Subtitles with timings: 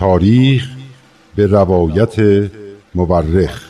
[0.00, 0.68] تاریخ
[1.36, 2.14] به روایت
[2.94, 3.69] مورخ.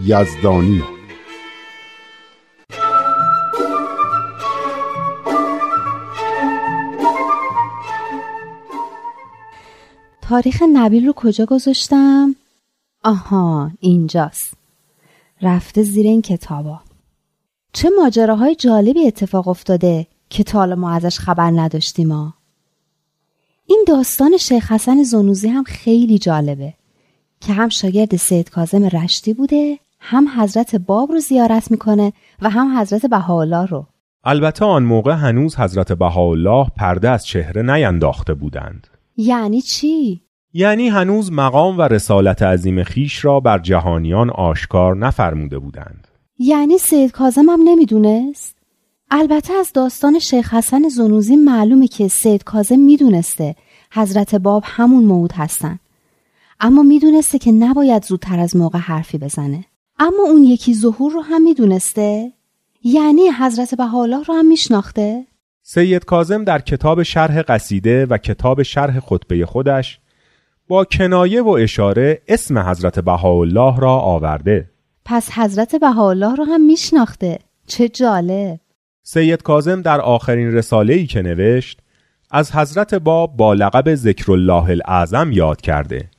[0.00, 0.82] یزدانی.
[10.22, 12.36] تاریخ نبیل رو کجا گذاشتم؟
[13.04, 14.54] آها اینجاست.
[15.42, 16.80] رفته زیر این کتابا.
[17.72, 22.34] چه ماجراهای جالبی اتفاق افتاده که تا ما ازش خبر نداشتیم ما
[23.66, 26.74] این داستان شیخ حسن زنوزی هم خیلی جالبه
[27.40, 32.78] که هم شاگرد سید کازم رشتی بوده هم حضرت باب رو زیارت می‌کنه و هم
[32.78, 33.86] حضرت بهاءالله رو.
[34.24, 38.86] البته آن موقع هنوز حضرت بهاءالله پرده از چهره نینداخته بودند.
[39.16, 46.08] یعنی چی؟ یعنی هنوز مقام و رسالت عظیم خیش را بر جهانیان آشکار نفرموده بودند.
[46.38, 48.56] یعنی سید کازم هم نمی‌دونست؟
[49.10, 53.54] البته از داستان شیخ حسن زنوزی معلومه که سید کازم می‌دونسته
[53.92, 55.78] حضرت باب همون موعود هستن.
[56.60, 59.64] اما می‌دونسته که نباید زودتر از موقع حرفی بزنه.
[60.02, 62.32] اما اون یکی ظهور رو هم می‌دونسته؟
[62.84, 65.26] یعنی حضرت بهاءالله رو هم میشناخته؟
[65.62, 69.98] سید کازم در کتاب شرح قصیده و کتاب شرح خطبه خودش
[70.68, 74.70] با کنایه و اشاره اسم حضرت بهاءالله را آورده.
[75.04, 78.60] پس حضرت بهاءالله رو هم میشناخته؟ چه جالب!
[79.02, 81.80] سید کازم در آخرین رساله ای که نوشت
[82.30, 86.10] از حضرت باب با لقب ذکر الله الاعظم یاد کرده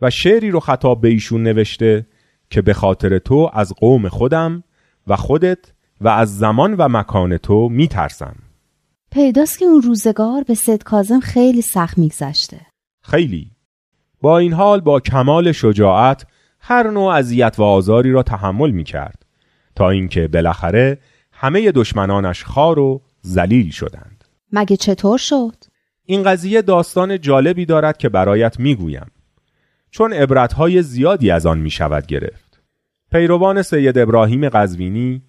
[0.00, 2.06] و شعری رو خطاب به ایشون نوشته
[2.50, 4.64] که به خاطر تو از قوم خودم
[5.06, 5.58] و خودت
[6.00, 8.36] و از زمان و مکان تو میترسم.
[9.10, 12.60] پیداست که اون روزگار به سید کازم خیلی سخت میگذشته.
[13.02, 13.50] خیلی.
[14.20, 16.26] با این حال با کمال شجاعت
[16.60, 19.26] هر نوع اذیت و آزاری را تحمل می کرد
[19.76, 20.98] تا اینکه بالاخره
[21.32, 24.24] همه دشمنانش خار و ذلیل شدند.
[24.52, 25.54] مگه چطور شد؟
[26.04, 29.06] این قضیه داستان جالبی دارد که برایت می‌گویم.
[29.94, 32.60] چون عبرتهای زیادی از آن می شود گرفت.
[33.12, 35.22] پیروان سید ابراهیم قزوینی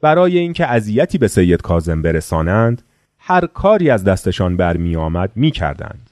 [0.00, 2.82] برای اینکه اذیتی به سید کازم برسانند
[3.18, 6.10] هر کاری از دستشان برمی آمد می کردند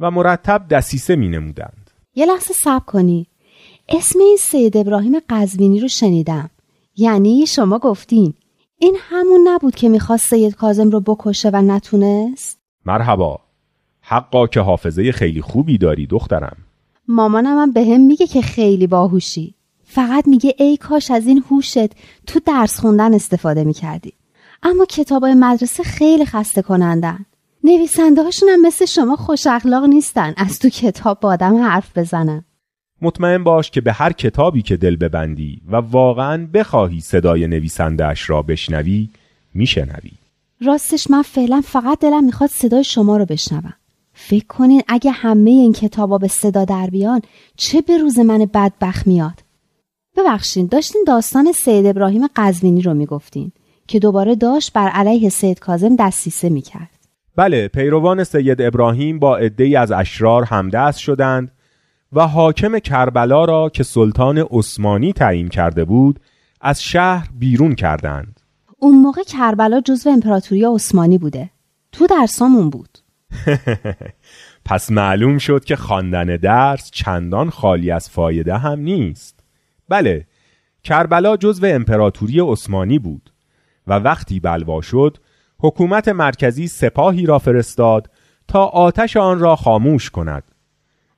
[0.00, 1.90] و مرتب دسیسه می نمودند.
[2.14, 3.26] یه لحظه صبر کنی.
[3.88, 6.50] اسم این سید ابراهیم قزوینی رو شنیدم.
[6.96, 8.34] یعنی شما گفتین.
[8.78, 13.40] این همون نبود که می‌خواست سید کازم رو بکشه و نتونست؟ مرحبا.
[14.00, 16.65] حقا که حافظه خیلی خوبی داری دخترم.
[17.08, 19.54] مامانم هم به هم میگه که خیلی باهوشی.
[19.84, 21.90] فقط میگه ای کاش از این هوشت
[22.26, 24.12] تو درس خوندن استفاده می‌کردی.
[24.62, 27.26] اما کتابای مدرسه خیلی خسته کنندن.
[27.64, 30.34] نویسنده هاشون هم مثل شما خوش اخلاق نیستن.
[30.36, 32.44] از تو کتاب با آدم حرف بزنن.
[33.02, 38.42] مطمئن باش که به هر کتابی که دل ببندی و واقعا بخواهی صدای نویسندهاش را
[38.42, 39.08] بشنوی
[39.54, 40.12] میشنوی.
[40.60, 43.74] راستش من فعلا فقط دلم می‌خواد صدای شما رو بشنوم.
[44.18, 47.22] فکر کنین اگه همه این کتابا به صدا در بیان
[47.56, 49.40] چه به روز من بدبخت میاد؟
[50.16, 53.52] ببخشین داشتین داستان سید ابراهیم قزوینی رو می‌گفتین
[53.86, 56.90] که دوباره داشت بر علیه سید کازم دستیسه می‌کرد.
[57.36, 61.52] بله پیروان سید ابراهیم با عدهای از اشرار همدست شدند
[62.12, 66.20] و حاکم کربلا را که سلطان عثمانی تعیین کرده بود
[66.60, 68.40] از شهر بیرون کردند.
[68.78, 71.50] اون موقع کربلا جزو امپراتوری عثمانی بوده.
[71.92, 72.98] تو درسامون بود.
[74.68, 79.40] پس معلوم شد که خواندن درس چندان خالی از فایده هم نیست.
[79.88, 80.26] بله
[80.82, 83.32] کربلا جزو امپراتوری عثمانی بود
[83.86, 85.16] و وقتی بلوا شد
[85.58, 88.10] حکومت مرکزی سپاهی را فرستاد
[88.48, 90.42] تا آتش آن را خاموش کند.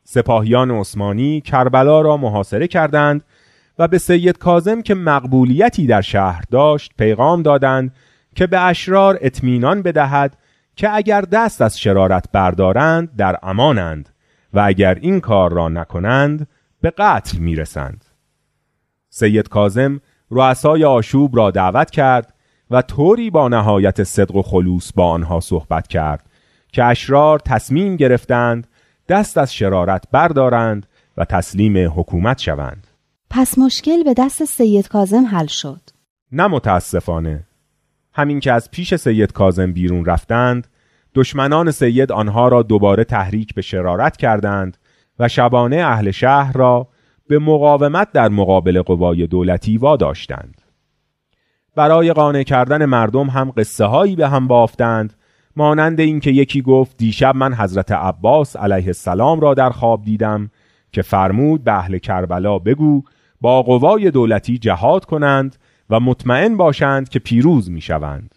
[0.04, 3.24] سپاهیان عثمانی کربلا را محاصره کردند
[3.78, 7.94] و به سید کازم که مقبولیتی در شهر داشت پیغام دادند
[8.34, 10.36] که به اشرار اطمینان بدهد
[10.78, 14.08] که اگر دست از شرارت بردارند در امانند
[14.52, 16.48] و اگر این کار را نکنند
[16.80, 18.04] به قتل می‌رسند.
[19.08, 22.34] سید کازم رؤسای آشوب را دعوت کرد
[22.70, 26.26] و طوری با نهایت صدق و خلوص با آنها صحبت کرد
[26.72, 28.66] که اشرار تصمیم گرفتند
[29.08, 30.86] دست از شرارت بردارند
[31.16, 32.86] و تسلیم حکومت شوند.
[33.30, 35.80] پس مشکل به دست سید کازم حل شد.
[36.32, 37.47] نه متاسفانه
[38.18, 40.66] همین که از پیش سید کازم بیرون رفتند
[41.14, 44.76] دشمنان سید آنها را دوباره تحریک به شرارت کردند
[45.18, 46.88] و شبانه اهل شهر را
[47.28, 50.62] به مقاومت در مقابل قوای دولتی واداشتند.
[51.74, 55.14] برای قانع کردن مردم هم قصه هایی به هم بافتند
[55.56, 60.50] مانند اینکه یکی گفت دیشب من حضرت عباس علیه السلام را در خواب دیدم
[60.92, 63.02] که فرمود به اهل کربلا بگو
[63.40, 65.56] با قوای دولتی جهاد کنند
[65.90, 68.34] و مطمئن باشند که پیروز می شوند.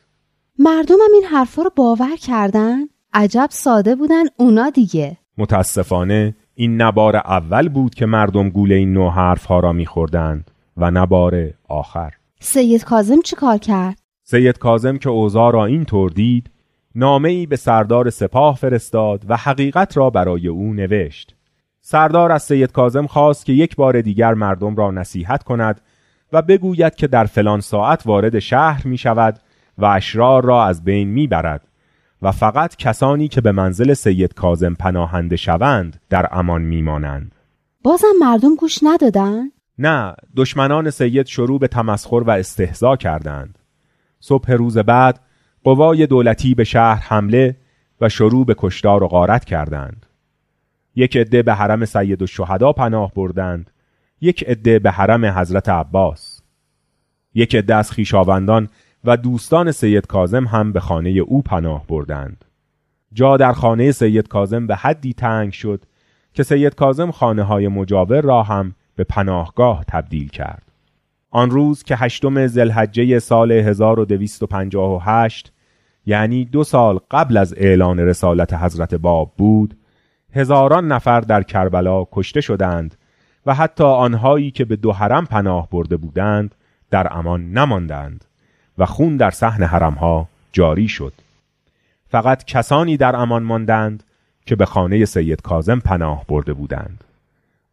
[0.60, 2.78] مردم هم این حرفا رو باور کردن؟
[3.14, 5.18] عجب ساده بودن اونا دیگه.
[5.38, 10.92] متاسفانه این نبار اول بود که مردم گول این نوع حرف ها را میخوردند و
[10.92, 12.12] نبار آخر.
[12.40, 16.50] سید کازم چی کار کرد؟ سید کازم که اوضاع را این طور دید
[16.96, 21.36] نامه ای به سردار سپاه فرستاد و حقیقت را برای او نوشت.
[21.82, 25.82] سردار از سید کازم خواست که یک بار دیگر مردم را نصیحت کند
[26.34, 29.40] و بگوید که در فلان ساعت وارد شهر می شود
[29.78, 31.68] و اشرار را از بین می برد
[32.22, 37.36] و فقط کسانی که به منزل سید کازم پناهنده شوند در امان می مانند.
[37.84, 39.44] بازم مردم گوش ندادن؟
[39.78, 43.60] نه دشمنان سید شروع به تمسخر و استهزا کردند.
[44.20, 45.20] صبح روز بعد
[45.64, 47.58] قوای دولتی به شهر حمله
[48.02, 50.06] و شروع به کشتار و غارت کردند.
[50.96, 53.72] یک عده به حرم سید و شهدا پناه بردند
[54.22, 56.42] یک عده به حرم حضرت عباس
[57.34, 58.70] یک عده از خیشاوندان
[59.04, 62.46] و دوستان سید کازم هم به خانه او پناه بردند.
[63.14, 65.84] جا در خانه سید کازم به حدی تنگ شد
[66.34, 70.72] که سید کازم خانه های مجاور را هم به پناهگاه تبدیل کرد.
[71.30, 75.52] آن روز که هشتم زلحجه سال 1258
[76.06, 79.78] یعنی دو سال قبل از اعلان رسالت حضرت باب بود
[80.34, 82.96] هزاران نفر در کربلا کشته شدند
[83.46, 86.56] و حتی آنهایی که به دو حرم پناه برده بودند
[86.90, 88.26] در امان نماندند
[88.78, 91.14] و خون در صحن حرمها جاری شد.
[92.10, 94.04] فقط کسانی در امان ماندند
[94.46, 97.04] که به خانه سید کازم پناه برده بودند.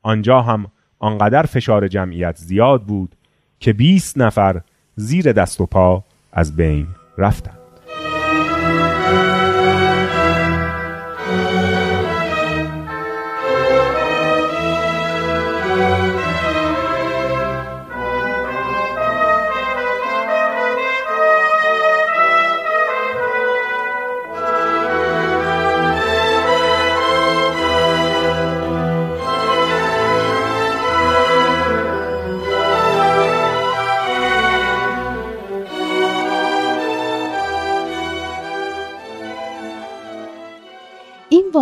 [0.02, 0.66] آنجا هم
[0.98, 3.14] آنقدر فشار جمعیت زیاد بود
[3.60, 4.60] که 20 نفر
[4.96, 6.86] زیر دست و پا از بین
[7.18, 7.57] رفتند.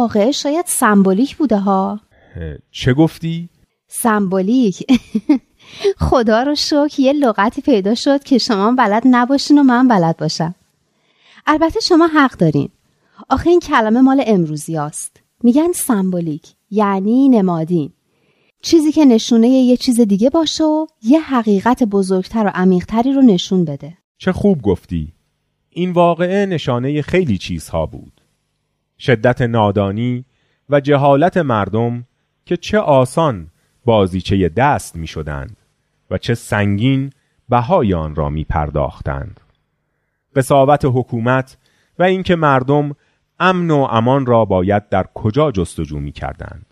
[0.07, 2.01] واقعه شاید سمبولیک بوده ها.
[2.71, 3.49] چه گفتی؟
[3.89, 4.87] سمبولیک.
[6.09, 10.55] خدا رو شکر یه لغتی پیدا شد که شما بلد نباشین و من بلد باشم.
[11.47, 12.69] البته شما حق دارین.
[13.29, 17.93] آخه این کلمه مال امروزی است میگن سمبولیک یعنی نمادین.
[18.63, 23.65] چیزی که نشونه یه چیز دیگه باشه و یه حقیقت بزرگتر و عمیقتری رو نشون
[23.65, 23.99] بده.
[24.19, 25.13] چه خوب گفتی.
[25.71, 28.16] این واقعه نشانه خیلی چیزها بود.
[28.99, 30.25] شدت نادانی
[30.71, 32.05] و جهالت مردم
[32.45, 33.51] که چه آسان
[33.85, 35.57] بازیچه دست می شدند
[36.11, 37.13] و چه سنگین
[37.49, 39.41] بهای آن را می پرداختند.
[40.37, 41.57] قصاوت حکومت
[41.99, 42.95] و اینکه مردم
[43.41, 46.67] امن و امان را باید در کجا جستجو می کردند.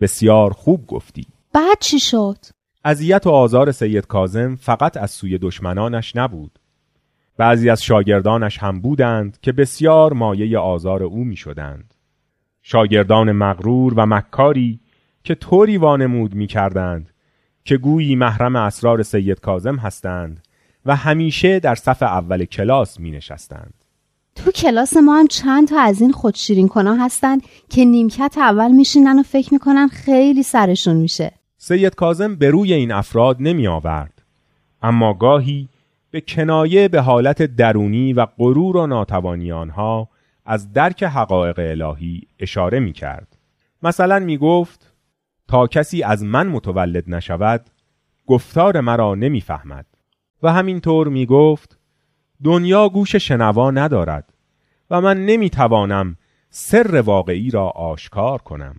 [0.00, 1.26] بسیار خوب گفتی.
[1.52, 2.38] بعد چی شد؟
[2.84, 6.58] اذیت و آزار سید کازم فقط از سوی دشمنانش نبود.
[7.38, 11.94] بعضی از شاگردانش هم بودند که بسیار مایه آزار او می شدند.
[12.62, 14.80] شاگردان مغرور و مکاری
[15.24, 17.10] که طوری وانمود می کردند
[17.64, 20.42] که گویی محرم اسرار سید کازم هستند
[20.86, 23.74] و همیشه در صف اول کلاس می نشستند.
[24.34, 29.18] تو کلاس ما هم چند تا از این خودشیرین کنا هستند که نیمکت اول میشینن
[29.18, 31.32] و فکر می‌کنن خیلی سرشون میشه.
[31.56, 34.22] سید کازم به روی این افراد نمی آورد.
[34.82, 35.68] اما گاهی
[36.10, 40.08] به کنایه به حالت درونی و غرور و ناتوانی آنها
[40.44, 43.38] از درک حقایق الهی اشاره می کرد.
[43.82, 44.92] مثلا می گفت
[45.48, 47.70] تا کسی از من متولد نشود
[48.26, 49.86] گفتار مرا نمی‌فهمد
[50.42, 51.78] و همینطور می گفت
[52.44, 54.32] دنیا گوش شنوا ندارد
[54.90, 56.16] و من نمی توانم
[56.50, 58.76] سر واقعی را آشکار کنم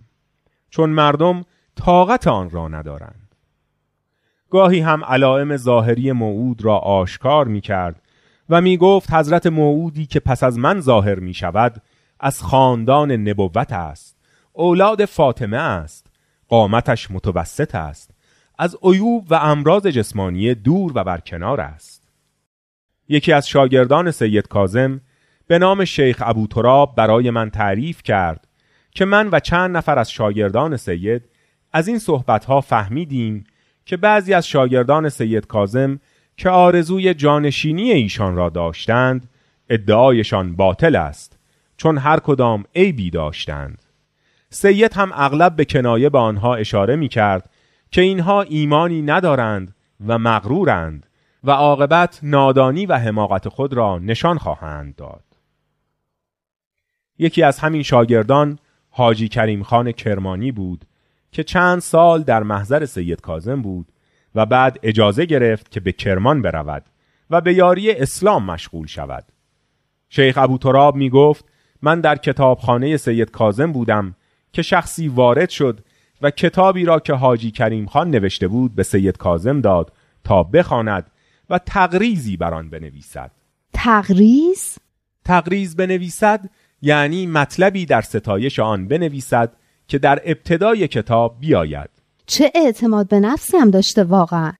[0.70, 1.44] چون مردم
[1.76, 3.19] طاقت آن را ندارند
[4.50, 8.02] گاهی هم علائم ظاهری موعود را آشکار می کرد
[8.48, 11.82] و می گفت حضرت موعودی که پس از من ظاهر می شود
[12.20, 14.16] از خاندان نبوت است
[14.52, 16.06] اولاد فاطمه است
[16.48, 18.10] قامتش متوسط است
[18.58, 22.08] از عیوب و امراض جسمانی دور و برکنار است.
[23.08, 25.00] یکی از شاگردان سید کازم
[25.46, 28.48] به نام شیخ ابو تراب برای من تعریف کرد
[28.90, 31.22] که من و چند نفر از شاگردان سید
[31.72, 33.44] از این صحبتها فهمیدیم
[33.90, 36.00] که بعضی از شاگردان سید کازم
[36.36, 39.28] که آرزوی جانشینی ایشان را داشتند
[39.70, 41.38] ادعایشان باطل است
[41.76, 43.82] چون هر کدام عیبی داشتند.
[44.50, 47.50] سید هم اغلب به کنایه به آنها اشاره می کرد
[47.90, 49.74] که اینها ایمانی ندارند
[50.06, 51.06] و مغرورند
[51.44, 55.24] و عاقبت نادانی و حماقت خود را نشان خواهند داد.
[57.18, 58.58] یکی از همین شاگردان
[58.90, 60.84] حاجی کریم خان کرمانی بود
[61.32, 63.86] که چند سال در محضر سید کازم بود
[64.34, 66.84] و بعد اجازه گرفت که به کرمان برود
[67.30, 69.24] و به یاری اسلام مشغول شود.
[70.08, 71.44] شیخ ابو تراب می گفت
[71.82, 74.14] من در کتابخانه سید کازم بودم
[74.52, 75.80] که شخصی وارد شد
[76.22, 79.92] و کتابی را که حاجی کریم خان نوشته بود به سید کازم داد
[80.24, 81.10] تا بخواند
[81.50, 83.30] و تقریزی بر آن بنویسد.
[83.72, 84.78] تقریز؟
[85.24, 86.50] تقریز بنویسد
[86.82, 89.52] یعنی مطلبی در ستایش آن بنویسد
[89.90, 91.90] که در ابتدای کتاب بیاید.
[92.26, 94.52] چه اعتماد به نفسی هم داشته واقعا؟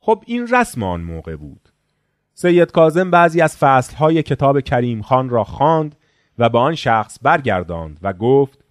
[0.00, 1.68] خب این رسم آن موقع بود.
[2.34, 5.96] سید کازم بعضی از فصلهای کتاب کریم خان را خواند
[6.38, 8.64] و به آن شخص برگرداند و گفت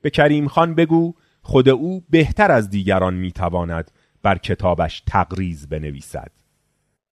[0.00, 3.90] به کریم خان بگو خود او بهتر از دیگران می‌تواند
[4.22, 6.30] بر کتابش تقریز بنویسد.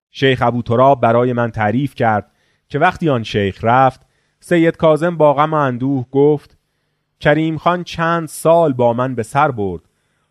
[0.09, 2.31] شیخ ابو تراب برای من تعریف کرد
[2.67, 4.01] که وقتی آن شیخ رفت
[4.39, 6.60] سید کازم با غم و اندوه گفت
[7.21, 9.81] کریم خان چند سال با من به سر برد.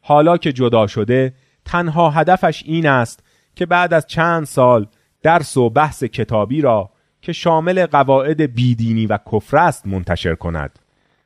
[0.01, 4.87] حالا که جدا شده تنها هدفش این است که بعد از چند سال
[5.23, 6.91] درس و بحث کتابی را
[7.23, 10.79] که شامل قواعد بیدینی و کفر است منتشر کند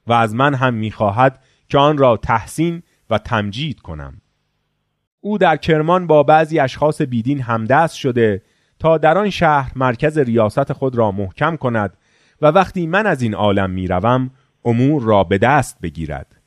[0.07, 4.21] و از من هم می‌خواهد که آن را تحسین و تمجید کنم.
[5.21, 8.43] او در کرمان با بعضی اشخاص بیدین همدست شده
[8.79, 11.97] تا در آن شهر مرکز ریاست خود را محکم کند
[12.43, 14.31] و وقتی من از این عالم می‌روم
[14.65, 16.41] امور را به دست بگیرد.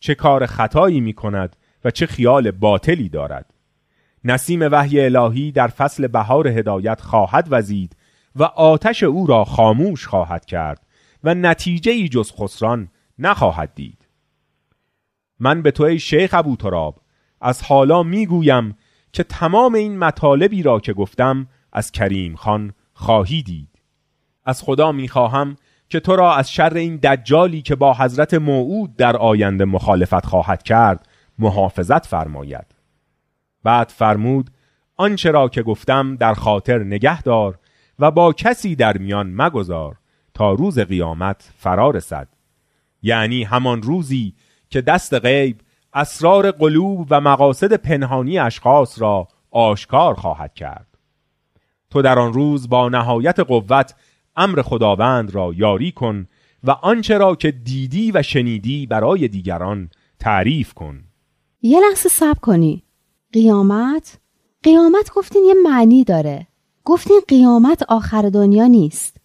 [0.00, 3.54] چه کار خطایی می کند و چه خیال باطلی دارد.
[4.24, 7.96] نسیم وحی الهی در فصل بهار هدایت خواهد وزید
[8.36, 10.86] و آتش او را خاموش خواهد کرد
[11.24, 14.08] و نتیجه ای جز خسران نخواهد دید.
[15.40, 17.00] من به تو ای شیخ ابو تراب
[17.40, 18.76] از حالا می‌گویم
[19.12, 23.78] که تمام این مطالبی را که گفتم از کریم خان خواهی دید.
[24.44, 25.56] از خدا می‌خواهم
[25.88, 30.62] که تو را از شر این دجالی که با حضرت موعود در آینده مخالفت خواهد
[30.62, 32.66] کرد محافظت فرماید.
[33.62, 34.50] بعد فرمود
[34.96, 37.58] آنچه را که گفتم در خاطر نگه دار
[37.98, 39.96] و با کسی در میان مگذار
[40.34, 42.28] تا روز قیامت فرا رسد.
[43.02, 44.34] یعنی همان روزی
[44.70, 45.60] که دست غیب
[45.94, 50.86] اسرار قلوب و مقاصد پنهانی اشخاص را آشکار خواهد کرد.
[51.90, 53.94] تو در آن روز با نهایت قوت
[54.36, 56.26] امر خداوند را یاری کن
[56.64, 59.90] و آنچه را که دیدی و شنیدی برای دیگران
[60.20, 61.00] تعریف کن.
[61.62, 62.82] یه لحظه صبر کنی.
[63.32, 64.18] قیامت؟
[64.62, 66.46] قیامت گفتین یه معنی داره.
[66.84, 69.16] گفتین قیامت آخر دنیا نیست.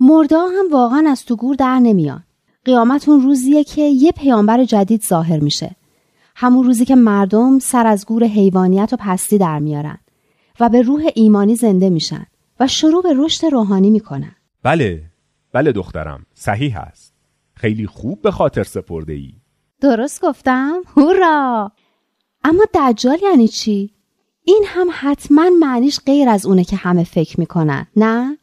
[0.00, 2.24] مردا هم واقعا از تو گور در نمیان.
[2.64, 5.76] قیامت اون روزیه که یه پیامبر جدید ظاهر میشه.
[6.36, 9.98] همون روزی که مردم سر از گور حیوانیت و پستی در میارن
[10.60, 12.26] و به روح ایمانی زنده میشن
[12.60, 14.36] و شروع به رشد روحانی می‌کنن.
[14.66, 15.02] بله
[15.52, 17.14] بله دخترم صحیح است.
[17.54, 19.32] خیلی خوب به خاطر سپرده ای
[19.80, 21.72] درست گفتم؟ هورا!
[22.44, 23.90] اما دجال یعنی چی؟
[24.44, 28.38] این هم حتما معنیش غیر از اونه که همه فکر می‌کنن نه؟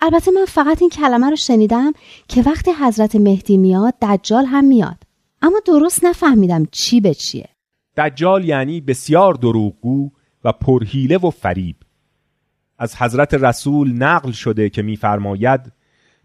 [0.00, 1.92] البته من فقط این کلمه رو شنیدم
[2.28, 5.02] که وقتی حضرت مهدی میاد دجال هم میاد.
[5.42, 7.48] اما درست نفهمیدم چی به چیه.
[7.96, 10.10] دجال یعنی بسیار دروغگو
[10.44, 11.76] و پرهیله و فریب.
[12.78, 15.72] از حضرت رسول نقل شده که میفرماید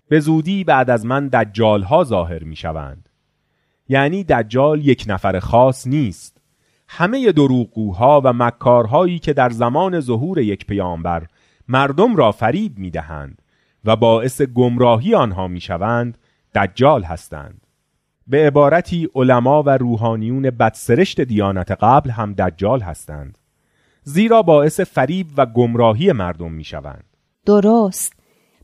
[0.09, 3.09] به زودی بعد از من دجال ها ظاهر می شوند.
[3.89, 6.37] یعنی دجال یک نفر خاص نیست.
[6.87, 11.27] همه دروغگوها و مکارهایی که در زمان ظهور یک پیامبر
[11.67, 13.41] مردم را فریب می دهند
[13.85, 16.17] و باعث گمراهی آنها می شوند
[16.55, 17.67] دجال هستند.
[18.27, 23.37] به عبارتی علما و روحانیون بدسرشت دیانت قبل هم دجال هستند.
[24.03, 27.03] زیرا باعث فریب و گمراهی مردم می شوند.
[27.45, 28.13] درست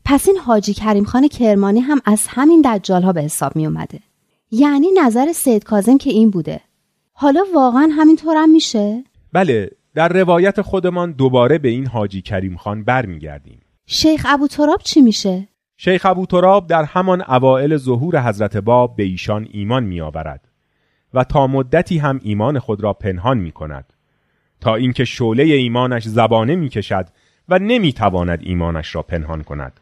[0.04, 4.00] پس این حاجی کریم خان کرمانی هم از همین دجال ها به حساب می اومده
[4.50, 6.60] یعنی نظر سید کازم که این بوده
[7.12, 12.84] حالا واقعا همینطور هم میشه؟ بله در روایت خودمان دوباره به این حاجی کریم خان
[12.84, 18.96] برمیگردیم شیخ ابو تراب چی میشه؟ شیخ ابو تراب در همان اوائل ظهور حضرت باب
[18.96, 20.48] به ایشان ایمان میآورد
[21.14, 23.92] و تا مدتی هم ایمان خود را پنهان می کند
[24.60, 27.06] تا اینکه شعله ایمانش زبانه می کشد
[27.48, 29.80] و نمی تواند ایمانش را پنهان کند.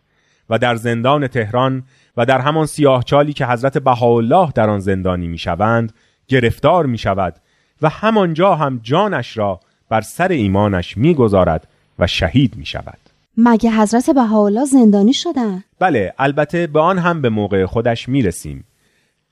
[0.51, 1.83] و در زندان تهران
[2.17, 5.93] و در همان سیاهچالی که حضرت بهاءالله در آن زندانی می شوند
[6.29, 7.35] گرفتار می شود
[7.83, 11.69] و همانجا هم جانش را بر سر ایمانش می گذارد
[11.99, 12.99] و شهید می شود
[13.37, 18.65] مگه حضرت بهاءالله زندانی شدن؟ بله البته به آن هم به موقع خودش می رسیم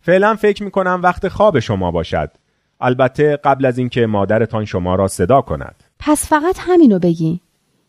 [0.01, 2.31] فعلا فکر می کنم وقت خواب شما باشد.
[2.81, 5.85] البته قبل از اینکه مادرتان شما را صدا کند.
[5.99, 7.41] پس فقط همینو بگی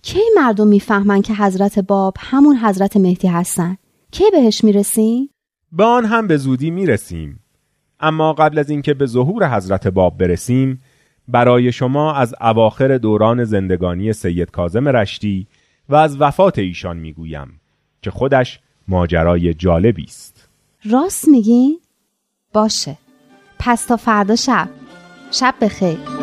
[0.01, 3.77] کی مردم می‌فهمن که حضرت باب همون حضرت مهدی هستن؟
[4.12, 5.29] کی بهش می‌رسیم؟
[5.72, 7.39] به آن هم به زودی می‌رسیم.
[8.00, 10.82] اما قبل از اینکه به ظهور حضرت باب برسیم
[11.27, 15.48] برای شما از اواخر دوران زندگانی سید کاظم رشتی
[15.89, 17.62] و از وفات ایشان می‌گویم
[18.01, 20.50] که خودش ماجرای جالبی است.
[20.91, 21.79] راست میگی
[22.53, 22.98] باشه.
[23.60, 24.70] پس تا فردا شب.
[25.32, 26.17] شب بخیر.